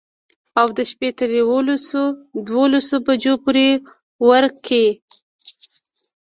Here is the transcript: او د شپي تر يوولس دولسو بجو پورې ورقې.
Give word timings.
او 0.59 0.67
د 0.77 0.79
شپي 0.91 1.09
تر 1.19 1.29
يوولس 1.39 1.85
دولسو 2.49 2.95
بجو 3.05 3.33
پورې 3.43 3.67
ورقې. 4.27 4.87